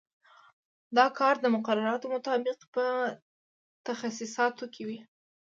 دا 0.97 1.05
کار 1.19 1.35
د 1.41 1.45
مقرراتو 1.55 2.07
مطابق 2.15 2.57
په 2.75 2.85
تخصیصاتو 3.87 4.65
کې 4.73 4.81
کوي. 4.83 4.99